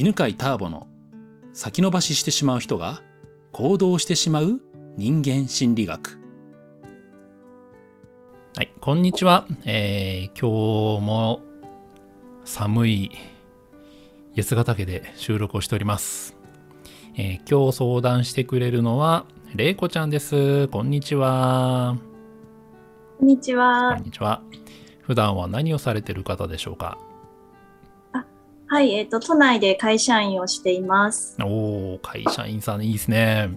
[0.00, 0.86] 犬飼ターボの
[1.52, 3.02] 先延ばししてしまう人が
[3.50, 4.60] 行動してしまう
[4.96, 6.20] 人間心理学。
[8.54, 9.44] はい、こんにちは。
[9.64, 11.40] えー、今日も
[12.44, 13.10] 寒い
[14.36, 16.36] 八ヶ岳で収録をしております。
[17.16, 19.26] えー、今日相談してくれるのは、
[19.56, 20.68] れいこちゃんです。
[20.68, 21.98] こんにちは。
[23.18, 23.96] こんにちは。
[23.96, 24.42] こんにちは。
[25.00, 26.98] 普段は何をされてる方でしょうか？
[28.70, 31.36] はい、えっ、ー、と、都内で会社員をしています。
[31.42, 33.48] おお、会社員さんいいですね。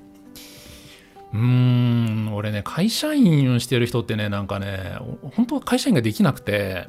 [1.34, 4.98] うーん、俺ね、会社員をしてる人ってね、なんかね、
[5.36, 6.88] 本当は会社員ができなくて、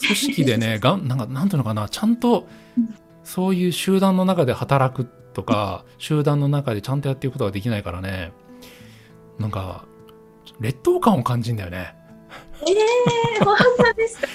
[0.00, 2.46] 組織でね、 がんなんか、なんていうのかな、ちゃんと、
[3.24, 8.32] そういう集団の中で働くとか、集団の中でちゃんとやっていくことができないからね、
[9.38, 9.84] なんか、
[10.60, 11.94] 劣等感を感じんだよね。
[12.66, 12.70] え
[13.38, 14.28] えー、本当ですか？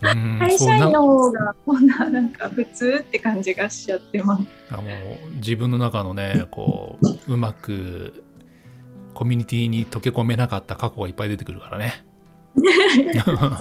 [0.00, 4.44] 会社員の方がこんななんか普通って感じがしちゃってます。
[4.70, 8.24] あもう自分の中のねこううまく
[9.14, 12.04] コミュニティに溶け込めなかった過去がいっぱい出てくるからね。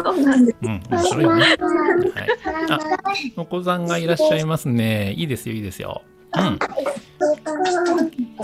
[0.03, 0.57] そうなんです。
[0.61, 1.43] うん、面白いよね。
[1.43, 1.57] はい、
[2.69, 2.79] あ、
[3.37, 5.13] お子さんがいらっしゃいますね。
[5.13, 6.01] いいですよ、いいですよ。
[6.35, 6.59] うん。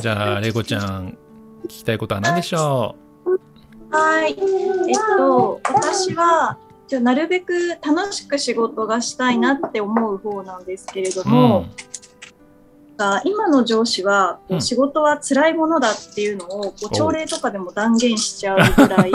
[0.01, 1.17] じゃあ、レゴちゃん、
[1.63, 3.39] 聞きたいことは何でしょう？
[3.95, 4.35] はい。
[4.87, 19.11] えっと、私は、じゃなるべく楽しく仕事がしたいなって思う方なんですけれども、うん、今の上司は仕事は辛いものだっていうのを朝礼とかでも断言しちゃうぐらい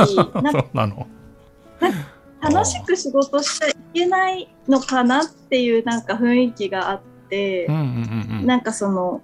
[2.41, 9.23] 楽しく仕事しちゃいけないのかなっていうなんか雰囲気があって、うんうんうん、なんかその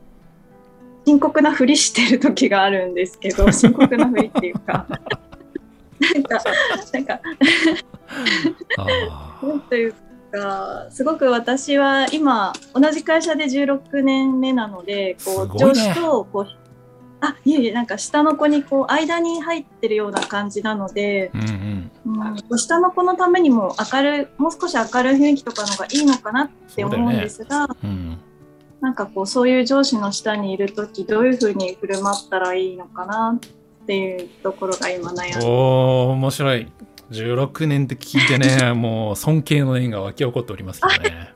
[1.05, 4.87] 深刻なふりしてる時があるんですけど深刻なふりっていうか
[6.01, 6.43] なんか
[6.93, 7.21] なんか。
[9.43, 9.95] なん という
[10.33, 16.47] かすごく私は今同じ会社で16年目なのでこう、ね、上司とこう
[17.21, 21.91] あいえいえなんか下の子にこう間に入ってるような感じなので、うんうん。
[22.51, 27.75] うん、下の子のためにも明るもう少し明るい雰囲気とかのがいいのかなって思うんですが、ね。
[27.85, 28.19] うん、
[28.81, 33.56] なんかこうそういう上司の下にいる時どういうふうに振る舞ったらいいのかなっ
[33.87, 35.47] ていうところが今悩んで。
[35.47, 36.73] お面白い。
[37.11, 41.35] 16年って聞いてね もう尊敬の念が湧き起こっておりますけどね。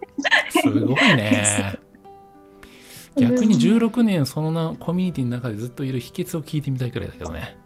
[0.51, 1.79] すごいね。
[3.17, 7.57] 逆に16年そんなコミュニティの中でずっといる秘訣を聞いてみたいくらいだけどね。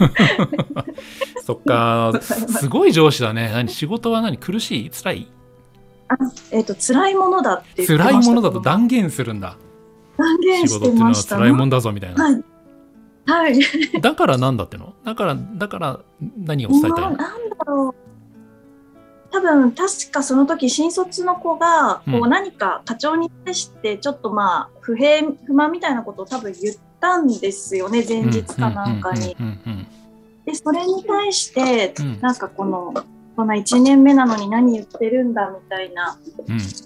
[1.44, 2.12] そっか。
[2.22, 3.50] すごい上司だね。
[3.52, 4.36] 何仕事は何？
[4.38, 4.90] 苦しい？
[4.90, 5.28] 辛い？
[6.08, 6.16] あ
[6.50, 9.56] えっ、ー、と辛いものだって辛いものだと断言するんだ。
[10.16, 11.36] 断言してました。
[11.36, 12.44] 仕事っていうのは辛いもんだぞみたいな、はい
[13.30, 13.60] はい。
[14.00, 14.94] だからなんだっての？
[15.04, 16.00] だから、だから
[16.36, 17.10] 何を伝えたいの？
[17.12, 18.10] なんだろう。
[19.32, 29.36] 多分確かその時新卒の子がこう何か課長に対してちょっとまあ不平不満みたいなことを多分言ったんですよね前日かなんかに。
[30.44, 32.92] でそれに対してなんかこの、
[33.36, 36.18] こんな1年目なのに何言ってるんだみたいな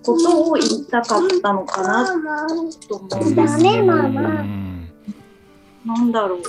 [0.04, 4.73] ことを言いたかったのかなと思うんですけど。
[5.84, 6.42] なんだろう。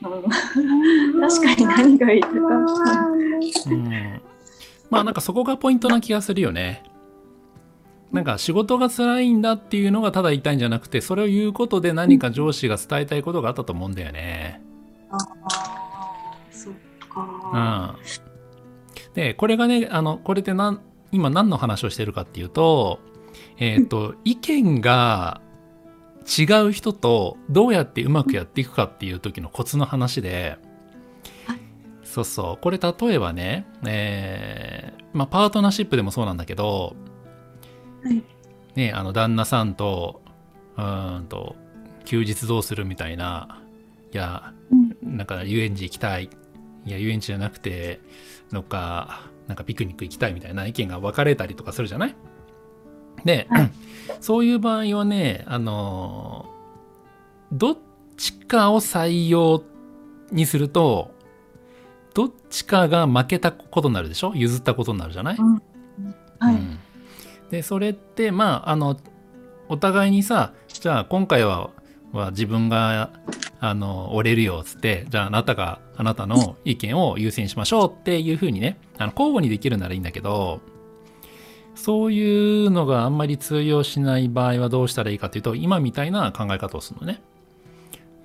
[0.00, 2.28] 確かに何がいいか。
[2.30, 4.22] うん。
[4.90, 6.82] まあなんかそこがポイントな気がするよね。
[8.12, 14.60] なんか仕事が辛いんだっていうのがただ言いたいんじゃなくて、それを言うことで何か上司が伝えたいことがあったと思うんだよね。
[15.10, 16.14] ああ、
[16.50, 16.74] そっ
[17.08, 17.96] か。
[17.96, 19.14] うん。
[19.14, 20.80] で、これがね、あの、これで何、
[21.12, 23.00] 今何の話をしてるかっていうと、
[23.58, 25.40] えっ、ー、と、意見が
[26.38, 30.58] 違う人とどうやってうまくやっていくかっていう時のコツの話で、
[32.04, 32.62] そうそう。
[32.62, 36.96] これ例えばね、えー、まあ、パートナーシップでもそうなんだけど、
[38.02, 38.22] はい、
[38.74, 40.20] ね、あの旦那さんと
[40.76, 41.54] うんと
[42.04, 43.60] 休日どうするみたいな
[44.12, 46.30] いや、うん、なんか遊園地行きたい。
[46.86, 48.00] いや遊園地じゃなくて
[48.50, 52.16] のかなんかピクニック行きたいみたいな意見が分かれたりとかするじゃない？
[53.24, 53.70] で、はい、
[54.20, 56.46] そういう場合はね、あの、
[57.52, 57.78] どっ
[58.16, 59.62] ちかを採用
[60.30, 61.12] にすると、
[62.14, 64.32] どっちかが負けたことになるでしょ？
[64.34, 65.62] 譲ったことになるじゃない、うん、
[66.38, 66.78] はい、うん、
[67.50, 68.96] で、それって、まあ、あの、
[69.68, 71.70] お互いにさ、じゃあ今回は
[72.12, 73.10] は自分が
[73.60, 80.60] あの折れるよっつってじゃああなたがあなたの意見を優先しましょうっていうふうにねあの交互にできるならいいんだけど
[81.74, 87.20] そういうのがあんまり通用しない場合はどうしたらいいかというと、今みたいな考え方をするのね。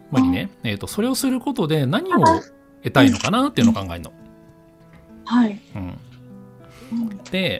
[0.09, 2.19] つまりね、えーと、それをすることで何を
[2.83, 4.13] 得たいのかなっていうのを考えるの。
[5.25, 5.59] はい。
[5.75, 5.97] うん、
[7.31, 7.59] で、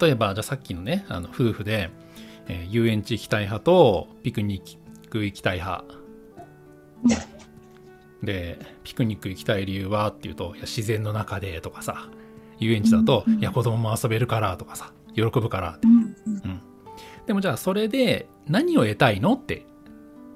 [0.00, 1.90] 例えばじゃあさっきのねあの夫婦で、
[2.48, 5.84] えー遊園地行きたい派とピクニック行きたい派。
[8.22, 12.08] でピクニック行きたい理由はっていうといや自然の中でとかさ
[12.62, 15.86] 遊園地だと、うんうんいや子供も遊べるからとかさ喜ぶからって。
[15.86, 16.60] うん
[17.26, 19.64] でもじゃあそれで何を得たいのって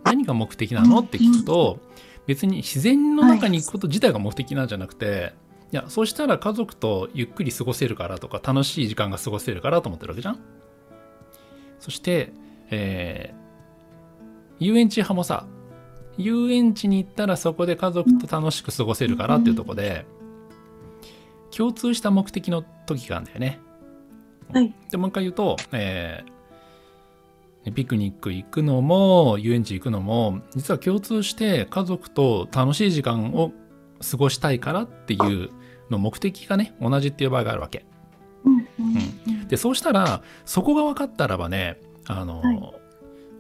[0.05, 1.81] 何が目的なのって聞くと
[2.27, 5.33] 別に自然の中に行くこと自体が目的なんじゃなくて、
[5.73, 10.39] い、やそうしたら家族とゆっくり過ごせるからとか楽しい時間が過ごせるからと思ってるわけじゃん。
[11.81, 12.33] そして、
[12.71, 13.47] えー
[14.59, 15.47] 遊園地派もさ
[16.17, 20.07] 遊園地に行ったらそこで家族と楽しく過ごせるからっていうところで
[21.57, 23.61] 共通した目的の時があるんだよね。
[24.53, 26.37] はいでもう一回言うと、えー
[27.75, 33.51] ピクニック行くのも遊園地行くのも実は共通して家族と楽しい時間を
[34.09, 35.51] 過ごしたいからっていう
[35.91, 37.85] の目的がね同じっていう場合があるわけ。
[38.45, 42.87] うんでそうしたらそこが分かったらばねあの、はい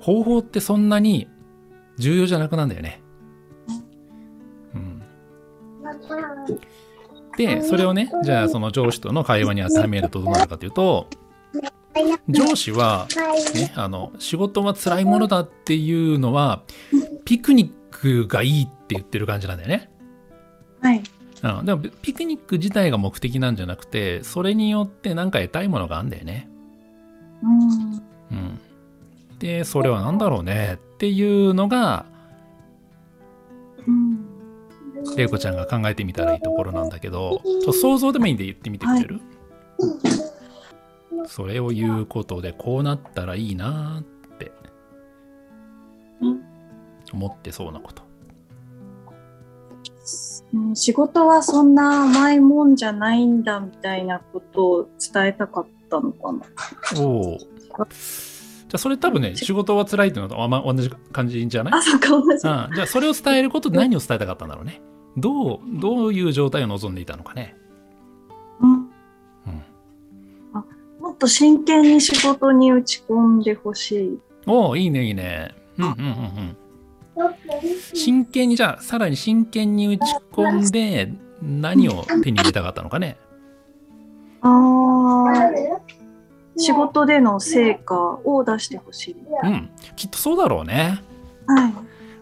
[0.06, 1.28] 方法ってそんなに
[1.98, 3.02] 重要じゃなくなんだよね。
[4.74, 5.02] うん、
[7.36, 11.08] でそれをねじゃあその上司との会話に当てはめるとどうなるかというと
[12.28, 13.06] 上司は、
[13.54, 16.62] ね、あの仕事は辛いものだっていうのは
[17.24, 19.90] ピクニックがいいって言ってる感じなんだよね。
[20.80, 21.02] はい
[21.42, 26.48] うん、でもピクニック自体が目的なんじゃなくてそれによって何か得たいものがあるんだよね。
[27.42, 28.60] うんうん、
[29.38, 32.15] でそれは何だろうねっていうのがうん
[35.16, 37.40] 玲子ちゃんが考えてみたらいいところなんだけど
[37.72, 39.20] 想像でもいいんで言ってみてくれる、
[41.26, 44.52] それを言うことでこうなったらいいなって
[46.20, 46.42] うん
[47.12, 48.02] 思ってそうなこと。
[50.54, 56.40] うん仕事はそんな甘いもんじゃないんだみたいなことを伝えたかったのかな。
[57.00, 57.38] おお。
[58.68, 61.74] じゃあそれ多分ね仕事は辛いっていうのとま同じ感じじゃない？
[61.74, 62.26] あ、そっか、同じ。
[62.28, 64.80] うん、じゃあそれを伝えることで何を伝えたかったんだろうね。
[65.16, 67.56] どうどういう状態を望んでいたのかね。
[68.60, 68.88] うんうん
[71.00, 74.18] もっと真剣に仕事に打ち込んでほしい。
[74.46, 75.54] おおいいねいいね。
[75.78, 76.56] うんうんうんうん。
[77.94, 80.02] 真剣にじゃあさらに真剣に打ち
[80.32, 83.16] 込んで何を手に入れたかったのかね。
[84.42, 85.75] ああ、
[86.56, 89.16] 仕事での成果を出してほしい。
[89.42, 91.00] うんきっとそうだろうね。
[91.46, 91.72] はい。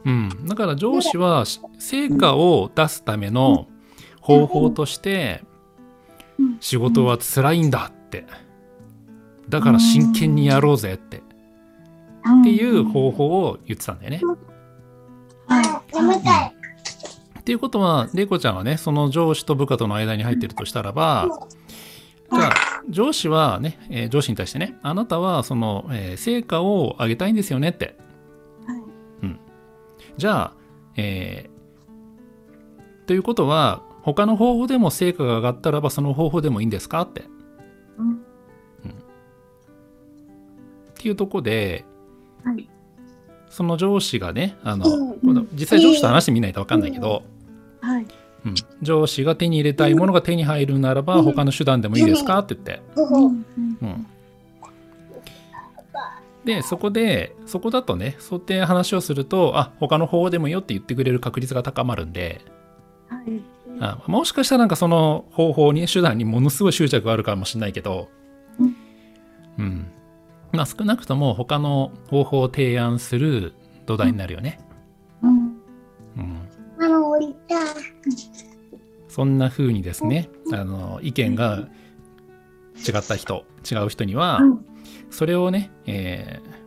[0.07, 3.69] うん、だから上司はし成果を出すための
[4.21, 5.43] 方法として
[6.39, 8.27] うん仕事は辛いんだって
[9.49, 11.23] だから真剣にやろうぜってっ
[12.43, 14.21] ていう方法を言ってたんだよね。
[15.47, 15.95] はい。
[15.95, 16.55] 眠たい。
[17.41, 21.29] っていうことは玲子ちゃんはねその上司と部下との間に入ってるとしたらば
[22.33, 27.97] じゃあ上司はね、えー上司に対してねあなたはその、えー成果を上げたいんですよねって。
[28.67, 29.37] はい。
[30.17, 30.53] じゃあ、
[30.97, 37.21] えーということは他の方法でも成果が上がったらばその方法でもいいんですかって。
[37.21, 37.25] っ
[37.99, 38.21] うん。
[40.95, 41.85] ていうとこで
[42.45, 42.69] はい。
[43.51, 45.03] その上司がねあの、う。
[45.15, 47.23] んこの実際上司と話してみないと分かんないけど、
[47.81, 48.07] はい。
[48.45, 52.41] うん、上司が手に入れたいものが手に入るならば他の手段でもいいですか？
[52.41, 53.47] って言って、うん。
[53.81, 54.07] うん、
[56.45, 62.43] でそこでそこだとねそうやって話をするとあ他の方法でもいいよって言ってくれる確率が高まるんで。
[63.09, 63.43] はい。
[63.81, 68.09] あもしかしたらなんかその方法に手段にものすごい執着があるかもしれないけど。
[68.61, 68.77] うん。
[69.59, 69.87] うん。
[70.53, 73.55] まあ少なくとも他の方法を提案する
[73.87, 74.61] 土台になるよね、
[75.23, 75.31] うん。
[76.17, 77.57] うん、ママ降りた。
[79.09, 81.69] そんな風にですねあの意見が
[82.77, 84.67] 違った人違う人にはうん。
[85.11, 86.65] それをね、えー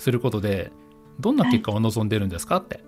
[0.00, 0.72] することで
[1.20, 2.80] どんな結果を望んでるんですかって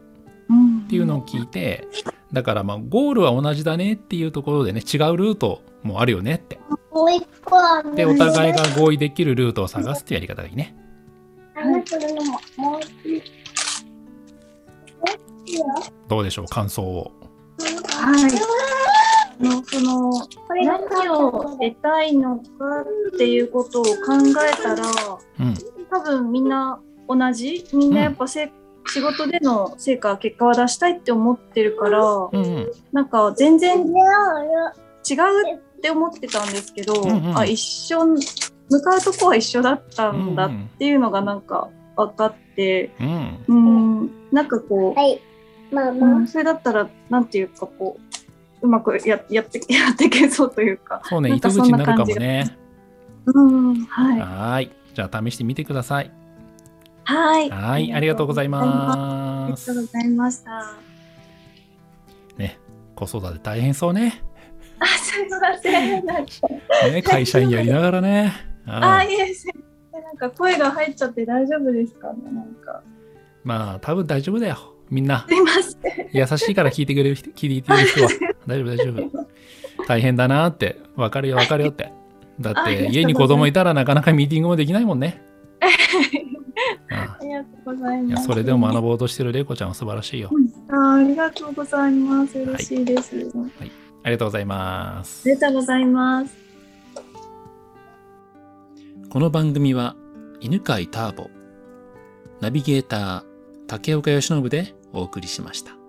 [0.49, 0.78] うん。
[0.84, 1.87] っていうのを聞いて
[2.32, 6.58] だからまあゴールは同じだねっていうところでね違うルートもあるよねって
[6.90, 7.94] もう一個ある。
[7.94, 10.52] でお互いが合意できるルートを探すっていうやり方がい。
[10.52, 10.56] い。
[10.56, 10.75] ね。
[16.08, 17.12] どうでしょう感想を
[18.02, 18.30] はい。
[19.40, 20.12] あのその
[20.47, 22.42] これが何を得たいのか
[23.14, 24.85] っていうことを考えたら
[25.40, 25.54] うん。
[25.90, 27.66] 多分みんな同じ？
[27.73, 28.50] みんなやっぱせ、
[28.87, 32.71] 仕事での成果結果は出したいって思ってるからうんうん。
[32.92, 37.38] なんか全然違うって思ってたんですけど、うんうん。
[37.38, 43.44] あ一緒向かうとこは一緒だったんだっうんていうのがなんか分かってうん。
[43.49, 43.54] う
[44.04, 44.11] ん。
[44.32, 45.21] なんかこう、はい。
[45.73, 46.19] マうマ。
[46.21, 47.99] ん、それだったらなんていうかこ
[48.62, 52.57] ううまくややってやっていけそうというかそうねなんか糸口になるかもね
[53.26, 54.21] うん、はい。
[54.21, 54.71] はい。
[54.95, 56.11] じゃあ試してみてください。
[57.05, 57.50] はい。
[57.50, 57.93] はい。
[57.93, 59.83] ありがとうございあますりがと。
[59.83, 60.75] うございました。
[62.37, 62.59] ね。
[62.95, 64.23] 子育て大変そうね。
[64.79, 66.05] あ、すいません。
[66.05, 66.33] なんか
[66.91, 68.33] ね会社員やりながらね。
[68.67, 69.33] ああ、いえ。
[69.93, 72.19] なんか声が入っちゃって大丈夫ですかね。
[72.33, 72.83] なんか。
[73.45, 74.57] まあ、多分大丈夫だよ。
[74.92, 75.25] みんな。
[75.26, 76.08] すいません。
[76.12, 78.11] 優優しいから聞いてくれる人、聞いてる人は。
[78.46, 79.26] 大丈夫、大丈夫。
[79.88, 80.78] 大変だなって。
[80.96, 81.90] わかるよ、わかるよって。
[82.38, 85.22] だって、家に子供いたらなかなかミーティングもできないもんね。
[86.92, 88.26] あありがとうございいやます。
[88.26, 90.30] それでも学ぼうとしてる玲子ちゃんは素晴らしいよ。
[90.68, 92.38] あありがとうございます。
[92.38, 93.16] 嬉しいです。
[94.02, 95.40] ありがとうございますあり。
[95.40, 96.37] がとうございます。
[99.08, 99.96] この番組は
[100.40, 101.30] 犬飼ターボ、
[102.40, 103.22] ナビゲーター
[103.66, 105.81] 竹岡由伸でお送りしました。